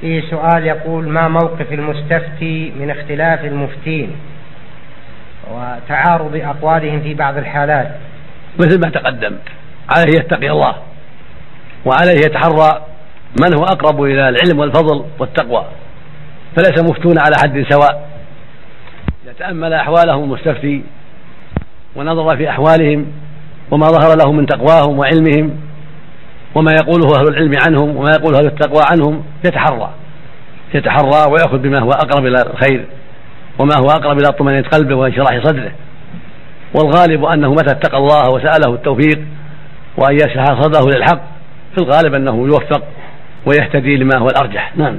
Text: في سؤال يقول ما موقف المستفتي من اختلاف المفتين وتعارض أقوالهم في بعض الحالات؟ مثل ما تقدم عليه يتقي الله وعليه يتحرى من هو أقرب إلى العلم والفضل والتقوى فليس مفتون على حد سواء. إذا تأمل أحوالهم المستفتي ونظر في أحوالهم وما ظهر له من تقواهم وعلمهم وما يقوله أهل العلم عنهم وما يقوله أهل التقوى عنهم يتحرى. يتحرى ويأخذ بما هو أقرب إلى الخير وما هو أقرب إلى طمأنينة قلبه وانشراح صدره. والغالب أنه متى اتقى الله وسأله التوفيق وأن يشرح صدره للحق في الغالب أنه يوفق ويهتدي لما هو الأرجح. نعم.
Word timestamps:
في 0.00 0.22
سؤال 0.30 0.66
يقول 0.66 1.08
ما 1.08 1.28
موقف 1.28 1.72
المستفتي 1.72 2.72
من 2.80 2.90
اختلاف 2.90 3.44
المفتين 3.44 4.16
وتعارض 5.50 6.36
أقوالهم 6.36 7.00
في 7.00 7.14
بعض 7.14 7.36
الحالات؟ 7.36 7.88
مثل 8.58 8.80
ما 8.84 8.90
تقدم 8.90 9.36
عليه 9.90 10.18
يتقي 10.18 10.50
الله 10.50 10.74
وعليه 11.84 12.20
يتحرى 12.26 12.82
من 13.40 13.58
هو 13.58 13.64
أقرب 13.64 14.02
إلى 14.02 14.28
العلم 14.28 14.58
والفضل 14.58 15.04
والتقوى 15.18 15.64
فليس 16.56 16.82
مفتون 16.82 17.14
على 17.18 17.36
حد 17.42 17.66
سواء. 17.70 18.08
إذا 19.24 19.32
تأمل 19.38 19.72
أحوالهم 19.72 20.24
المستفتي 20.24 20.82
ونظر 21.96 22.36
في 22.36 22.50
أحوالهم 22.50 23.06
وما 23.70 23.86
ظهر 23.86 24.16
له 24.16 24.32
من 24.32 24.46
تقواهم 24.46 24.98
وعلمهم 24.98 25.65
وما 26.56 26.72
يقوله 26.72 27.18
أهل 27.18 27.28
العلم 27.28 27.52
عنهم 27.66 27.96
وما 27.96 28.10
يقوله 28.10 28.38
أهل 28.38 28.46
التقوى 28.46 28.82
عنهم 28.90 29.22
يتحرى. 29.44 29.90
يتحرى 30.74 31.30
ويأخذ 31.30 31.58
بما 31.58 31.82
هو 31.82 31.90
أقرب 31.90 32.26
إلى 32.26 32.42
الخير 32.52 32.84
وما 33.58 33.74
هو 33.78 33.90
أقرب 33.90 34.18
إلى 34.18 34.32
طمأنينة 34.38 34.68
قلبه 34.68 34.94
وانشراح 34.94 35.44
صدره. 35.44 35.72
والغالب 36.74 37.24
أنه 37.24 37.50
متى 37.50 37.70
اتقى 37.70 37.98
الله 37.98 38.30
وسأله 38.30 38.74
التوفيق 38.74 39.20
وأن 39.96 40.14
يشرح 40.14 40.44
صدره 40.60 40.96
للحق 40.96 41.20
في 41.74 41.78
الغالب 41.78 42.14
أنه 42.14 42.46
يوفق 42.46 42.82
ويهتدي 43.46 43.96
لما 43.96 44.18
هو 44.18 44.26
الأرجح. 44.26 44.72
نعم. 44.76 44.98